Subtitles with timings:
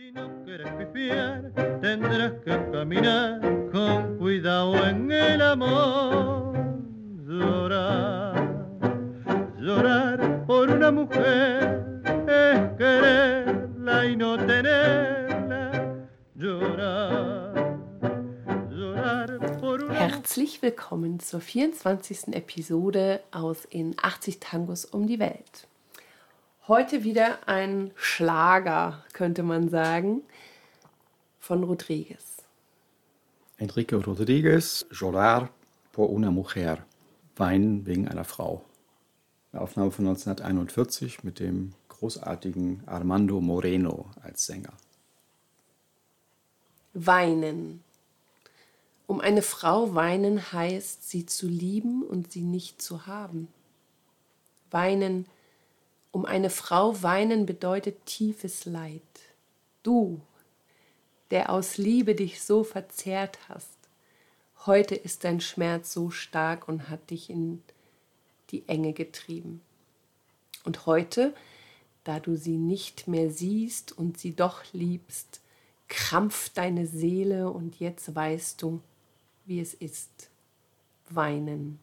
[0.00, 3.38] Si no quieres pifiar, tendrás que caminar
[3.70, 6.56] con cuidado en el amor.
[7.26, 8.66] Llorar,
[9.58, 16.08] llorar por una mujer es quererla y no tenerla.
[16.34, 17.78] Llorar,
[18.70, 22.32] llorar por Herzlich willkommen zur 24.
[22.32, 25.69] Episode aus In 80 Tangos um die Welt.
[26.68, 30.22] Heute wieder ein Schlager, könnte man sagen,
[31.38, 32.44] von Rodriguez.
[33.56, 35.50] Enrique Rodriguez, Llorar
[35.92, 36.84] por una mujer,
[37.36, 38.62] Weinen wegen einer Frau.
[39.52, 44.74] Eine Aufnahme von 1941 mit dem großartigen Armando Moreno als Sänger.
[46.92, 47.82] Weinen.
[49.06, 53.48] Um eine Frau weinen heißt, sie zu lieben und sie nicht zu haben.
[54.70, 55.26] Weinen,
[56.12, 59.02] um eine Frau weinen bedeutet tiefes Leid.
[59.82, 60.20] Du,
[61.30, 63.78] der aus Liebe dich so verzehrt hast,
[64.66, 67.62] heute ist dein Schmerz so stark und hat dich in
[68.50, 69.60] die Enge getrieben.
[70.64, 71.34] Und heute,
[72.04, 75.40] da du sie nicht mehr siehst und sie doch liebst,
[75.88, 78.80] krampft deine Seele und jetzt weißt du,
[79.46, 80.28] wie es ist.
[81.08, 81.80] Weinen,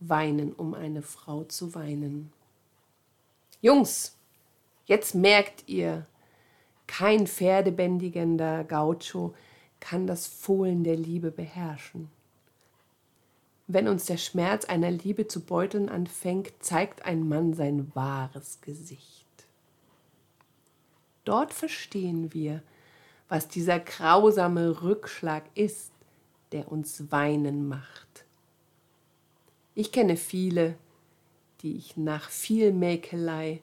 [0.00, 2.32] weinen, um eine Frau zu weinen.
[3.60, 4.16] Jungs,
[4.86, 6.06] jetzt merkt ihr,
[6.86, 9.34] kein pferdebändigender Gaucho
[9.80, 12.10] kann das Fohlen der Liebe beherrschen.
[13.66, 19.26] Wenn uns der Schmerz einer Liebe zu beuteln anfängt, zeigt ein Mann sein wahres Gesicht.
[21.24, 22.62] Dort verstehen wir,
[23.28, 25.92] was dieser grausame Rückschlag ist,
[26.52, 28.24] der uns weinen macht.
[29.74, 30.76] Ich kenne viele,
[31.62, 33.60] die ich nach viel Mäkelei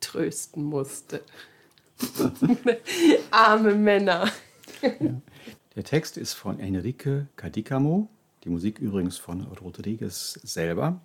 [0.00, 1.22] trösten musste.
[3.30, 4.30] Arme Männer.
[5.74, 8.08] Der Text ist von Enrique Cadicamo,
[8.44, 11.00] die Musik übrigens von Rodriguez selber.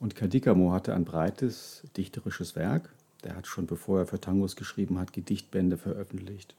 [0.00, 2.90] Und Cadicamo hatte ein breites dichterisches Werk.
[3.24, 6.54] Der hat schon bevor er für Tangos geschrieben hat, Gedichtbände veröffentlicht.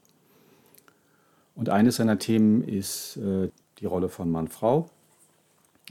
[1.54, 4.90] Und eines seiner Themen ist äh, die Rolle von Mann-Frau.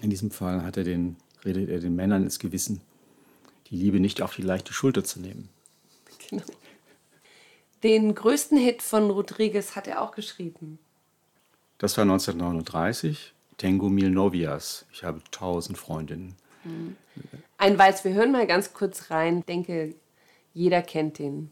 [0.01, 2.81] In diesem Fall hat er den, redet er den Männern ins Gewissen,
[3.67, 5.49] die Liebe nicht auf die leichte Schulter zu nehmen.
[6.29, 6.43] Genau.
[7.83, 10.79] Den größten Hit von Rodriguez hat er auch geschrieben.
[11.77, 14.85] Das war 1939, Tengo Mil Novias.
[14.91, 16.35] Ich habe tausend Freundinnen.
[17.57, 19.39] Ein Walz, wir hören mal ganz kurz rein.
[19.39, 19.95] Ich denke,
[20.53, 21.51] jeder kennt den.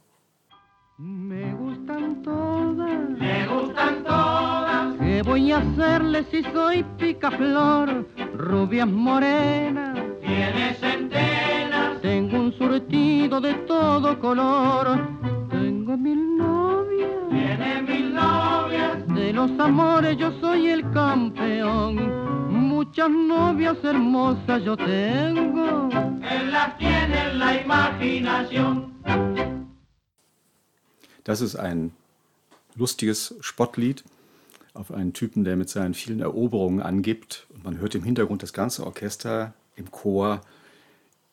[0.98, 3.20] Me gustan todas.
[3.20, 4.37] Me gustan todas.
[5.18, 8.08] ¿Qué voy a hacerle si soy picaflor?
[8.36, 9.98] Rubias morenas.
[10.22, 12.00] Tiene centenas.
[12.04, 14.86] Tengo un surtido de todo color.
[15.50, 17.10] Tengo mil novias.
[17.32, 19.08] Tiene mil novias.
[19.08, 21.96] De los amores yo soy el campeón.
[22.52, 25.90] Muchas novias hermosas yo tengo.
[26.30, 28.94] Él las tiene en la imaginación.
[31.24, 31.92] Das ist ein
[32.76, 34.04] lustiges Spottlied
[34.78, 37.48] auf einen Typen, der mit seinen vielen Eroberungen angibt.
[37.54, 40.42] Und man hört im Hintergrund das ganze Orchester im Chor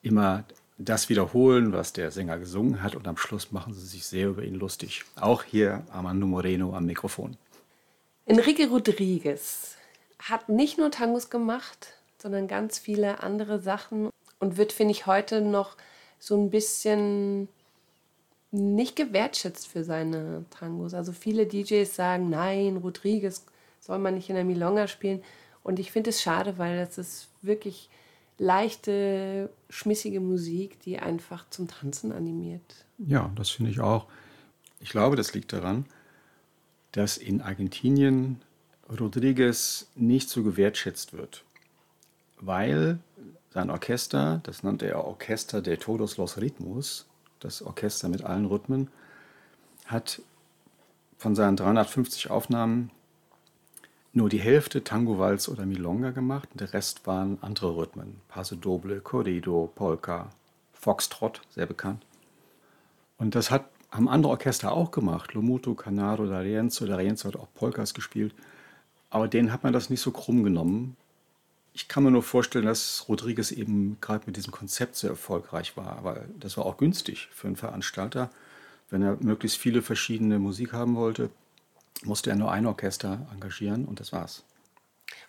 [0.01, 0.43] immer
[0.77, 2.95] das wiederholen, was der Sänger gesungen hat.
[2.95, 5.05] Und am Schluss machen sie sich sehr über ihn lustig.
[5.15, 7.37] Auch hier Armando Moreno am Mikrofon.
[8.25, 9.75] Enrique Rodriguez
[10.19, 15.41] hat nicht nur Tangos gemacht, sondern ganz viele andere Sachen und wird, finde ich, heute
[15.41, 15.77] noch
[16.19, 17.47] so ein bisschen
[18.55, 20.93] nicht gewertschätzt für seine Tangos.
[20.93, 23.45] Also viele DJs sagen, nein, Rodriguez
[23.79, 25.21] soll man nicht in der Milonga spielen.
[25.63, 27.89] Und ich finde es schade, weil das ist wirklich
[28.37, 32.85] leichte, schmissige Musik, die einfach zum Tanzen animiert.
[32.97, 34.07] Ja, das finde ich auch.
[34.79, 35.85] Ich glaube, das liegt daran,
[36.91, 38.41] dass in Argentinien
[38.89, 41.43] Rodriguez nicht so gewertschätzt wird,
[42.39, 42.99] weil
[43.49, 47.07] sein Orchester, das nannte er Orchester de Todos los Ritmos,
[47.45, 48.89] das Orchester mit allen Rhythmen,
[49.85, 50.21] hat
[51.17, 52.91] von seinen 350 Aufnahmen
[54.13, 56.49] nur die Hälfte Tango, Walz oder Milonga gemacht.
[56.53, 58.21] Der Rest waren andere Rhythmen.
[58.27, 60.29] Paso Doble, Corrido, Polka,
[60.73, 62.05] Foxtrot, sehr bekannt.
[63.17, 65.33] Und das hat, haben andere Orchester auch gemacht.
[65.33, 66.85] Lomuto, Canaro, D'Arienzo.
[66.85, 68.33] D'Arienzo hat auch Polkas gespielt.
[69.09, 70.95] Aber denen hat man das nicht so krumm genommen.
[71.75, 76.05] Ich kann mir nur vorstellen, dass Rodriguez eben gerade mit diesem Konzept sehr erfolgreich war.
[76.05, 78.29] weil das war auch günstig für einen Veranstalter.
[78.89, 81.29] Wenn er möglichst viele verschiedene Musik haben wollte,
[82.05, 84.45] musste er nur ein Orchester engagieren und das war's.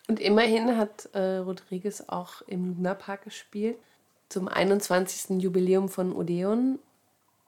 [0.07, 3.77] Und immerhin hat äh, Rodriguez auch im Lunapark gespielt,
[4.29, 5.43] zum 21.
[5.43, 6.79] Jubiläum von Odeon,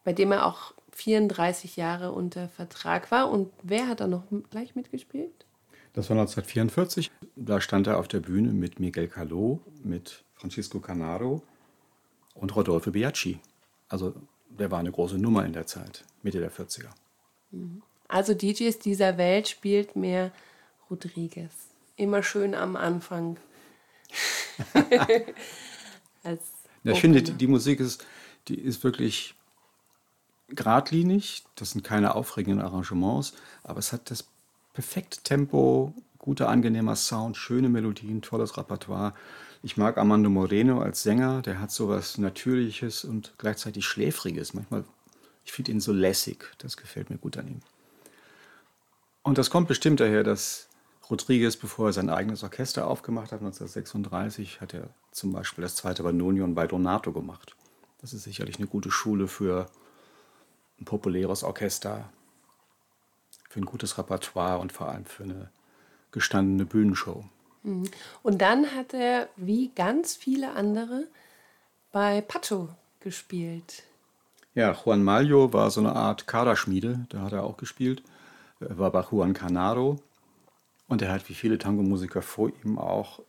[0.03, 3.31] bei dem er auch 34 Jahre unter Vertrag war.
[3.31, 5.47] Und wer hat da noch gleich mitgespielt?
[5.93, 7.11] Das war 1944.
[7.37, 11.43] Da stand er auf der Bühne mit Miguel Caló, mit Francisco Canaro
[12.35, 13.41] und Rodolfo Biaggi.
[13.89, 14.15] Also
[14.49, 16.89] der war eine große Nummer in der Zeit, Mitte der 40er.
[18.09, 20.33] Also DJs dieser Welt spielt mehr
[20.91, 21.53] Rodriguez.
[21.97, 23.39] Immer schön am Anfang.
[26.85, 28.07] ja, ich finde, die, die, Musik ist,
[28.49, 29.35] die ist wirklich
[30.49, 31.45] geradlinig.
[31.55, 34.29] Das sind keine aufregenden Arrangements, aber es hat das
[34.73, 39.15] perfekte Tempo, guter, angenehmer Sound, schöne Melodien, tolles Repertoire.
[39.63, 44.55] Ich mag Armando Moreno als Sänger, der hat so was Natürliches und gleichzeitig Schläfriges.
[44.55, 44.85] Manchmal,
[45.45, 47.61] ich finde ihn so lässig, das gefällt mir gut an ihm.
[49.23, 50.69] Und das kommt bestimmt daher, dass
[51.11, 56.03] Rodriguez, bevor er sein eigenes Orchester aufgemacht hat, 1936, hat er zum Beispiel das zweite
[56.03, 57.57] Bandoneon bei Donato gemacht.
[58.01, 59.67] Das ist sicherlich eine gute Schule für
[60.79, 62.11] ein populäres Orchester,
[63.49, 65.51] für ein gutes Repertoire und vor allem für eine
[66.13, 67.25] gestandene Bühnenshow.
[67.63, 67.85] Mhm.
[68.23, 71.07] Und dann hat er, wie ganz viele andere,
[71.93, 72.69] bei Pacho
[73.01, 73.85] gespielt.
[74.55, 78.03] Ja, Juan Malio war so eine Art Kaderschmiede, da hat er auch gespielt.
[78.61, 80.01] Er war bei Juan Canaro
[80.89, 83.21] und er hat wie viele Tango-Musiker vor ihm auch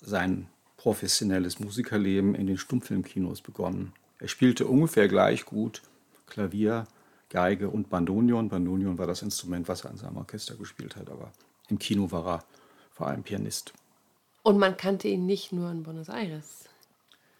[0.00, 3.92] sein professionelles Musikerleben in den Stummfilmkinos begonnen.
[4.18, 5.82] Er spielte ungefähr gleich gut
[6.26, 6.86] Klavier,
[7.34, 8.48] Geige und Bandonion.
[8.48, 11.32] Bandonion war das Instrument, was er in seinem Orchester gespielt hat, aber
[11.68, 12.44] im Kino war er
[12.92, 13.72] vor allem Pianist.
[14.44, 16.68] Und man kannte ihn nicht nur in Buenos Aires.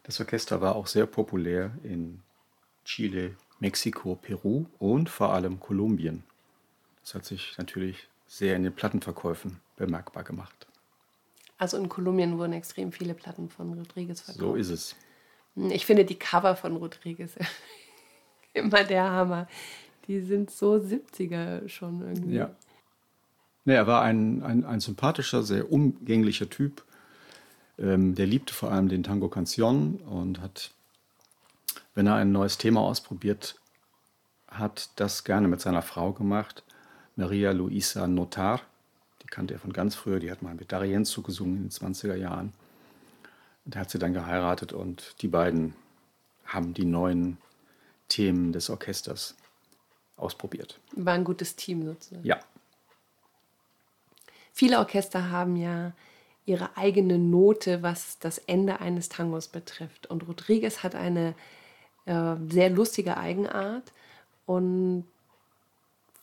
[0.02, 2.20] Das Orchester war auch sehr populär in
[2.84, 6.24] Chile, Mexiko, Peru und vor allem Kolumbien.
[7.02, 10.66] Das hat sich natürlich sehr in den Plattenverkäufen bemerkbar gemacht.
[11.56, 14.40] Also in Kolumbien wurden extrem viele Platten von Rodriguez verkauft.
[14.40, 14.96] So ist es.
[15.54, 17.36] Ich finde die Cover von Rodriguez
[18.54, 19.46] immer der Hammer.
[20.06, 22.36] Die sind so 70er schon irgendwie.
[22.36, 22.50] Ja.
[23.64, 26.84] Nee, er war ein, ein, ein sympathischer, sehr umgänglicher Typ.
[27.78, 30.70] Ähm, der liebte vor allem den Tango Canción und hat,
[31.94, 33.56] wenn er ein neues Thema ausprobiert
[34.48, 36.62] hat, das gerne mit seiner Frau gemacht,
[37.16, 38.60] Maria Luisa Notar.
[39.22, 42.14] Die kannte er von ganz früher, die hat mal mit D'Arienzo gesungen in den 20er
[42.14, 42.52] Jahren.
[43.64, 45.74] Und er hat sie dann geheiratet und die beiden
[46.44, 47.38] haben die neuen
[48.08, 49.34] Themen des Orchesters
[50.16, 50.80] ausprobiert.
[50.92, 52.24] War ein gutes Team sozusagen.
[52.24, 52.40] Ja,
[54.56, 55.92] Viele Orchester haben ja
[56.46, 60.06] ihre eigene Note, was das Ende eines Tangos betrifft.
[60.06, 61.34] Und Rodriguez hat eine
[62.06, 63.92] äh, sehr lustige Eigenart.
[64.46, 65.04] Und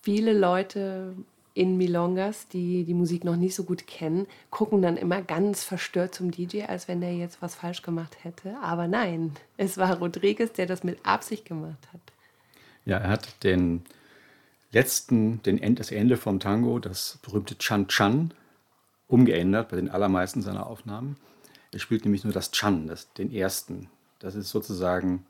[0.01, 1.13] viele Leute
[1.53, 6.15] in Milongas, die die Musik noch nicht so gut kennen, gucken dann immer ganz verstört
[6.15, 8.55] zum DJ, als wenn der jetzt was falsch gemacht hätte.
[8.61, 11.99] Aber nein, es war Rodriguez, der das mit Absicht gemacht hat.
[12.85, 13.83] Ja, er hat den
[14.71, 18.33] letzten, den, das Ende vom Tango, das berühmte Chan Chan,
[19.07, 21.17] umgeändert bei den allermeisten seiner Aufnahmen.
[21.71, 23.89] Er spielt nämlich nur das Chan, das, den ersten.
[24.19, 25.25] Das ist sozusagen,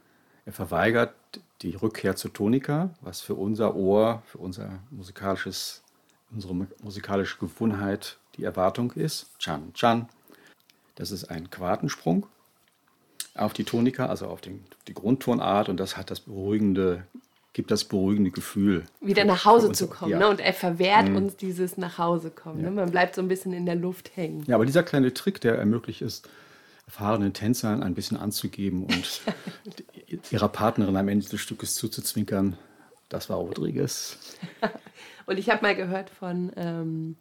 [0.45, 1.13] er verweigert
[1.61, 5.83] die Rückkehr zur Tonika, was für unser Ohr, für unser musikalisches,
[6.31, 9.27] unsere musikalische Gewohnheit die Erwartung ist.
[9.39, 10.07] Chan Chan.
[10.95, 12.27] Das ist ein Quartensprung
[13.35, 17.05] auf die Tonika, also auf den, die Grundtonart und das hat das beruhigende
[17.53, 18.85] gibt das beruhigende Gefühl.
[19.01, 20.11] Wieder nach Hause zu kommen.
[20.11, 20.19] Ja.
[20.19, 20.29] Ne?
[20.29, 21.17] Und er verwehrt mhm.
[21.17, 22.63] uns dieses nach Hause kommen.
[22.63, 22.69] Ja.
[22.69, 22.75] Ne?
[22.75, 24.43] Man bleibt so ein bisschen in der Luft hängen.
[24.47, 26.29] Ja, aber dieser kleine Trick, der ermöglicht ist,
[26.85, 29.21] erfahrenen Tänzern ein bisschen anzugeben und
[30.31, 32.57] ihrer Partnerin am Ende des Stückes zuzuzwinkern,
[33.09, 34.17] das war Rodriguez.
[35.25, 37.17] und ich habe mal gehört von ähm,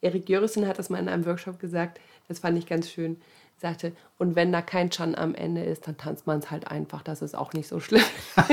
[0.00, 3.16] Erik Jörissen, hat das mal in einem Workshop gesagt, das fand ich ganz schön
[3.58, 7.02] sagte, und wenn da kein Chan am Ende ist, dann tanzt man es halt einfach,
[7.02, 8.04] das ist auch nicht so schlimm.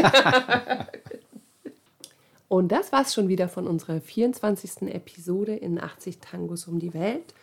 [2.53, 4.83] und das war es schon wieder von unserer 24.
[4.93, 7.33] Episode in 80 Tangos um die Welt.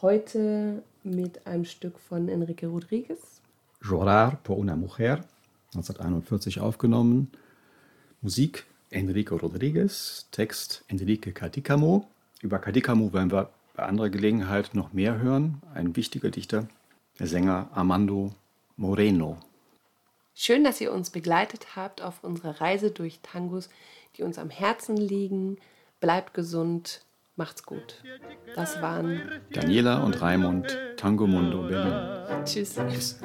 [0.00, 3.42] Heute mit einem Stück von Enrique Rodriguez.
[3.82, 5.20] Llorar por una mujer,
[5.74, 7.30] 1941 aufgenommen.
[8.22, 12.08] Musik Enrique Rodriguez, Text Enrique Cadicamo.
[12.40, 15.60] Über Cadicamo werden wir bei anderer Gelegenheit noch mehr hören.
[15.74, 16.68] Ein wichtiger Dichter
[17.18, 18.32] der Sänger Armando
[18.78, 19.36] Moreno.
[20.40, 23.68] Schön, dass ihr uns begleitet habt auf unserer Reise durch Tangos,
[24.18, 25.56] die uns am Herzen liegen.
[26.00, 27.02] Bleibt gesund,
[27.36, 28.02] macht's gut.
[28.54, 29.22] Das waren
[29.52, 32.44] Daniela und Raimund, Tango Mundo Berlin.
[32.44, 32.76] Tschüss.
[32.88, 33.20] Tschüss.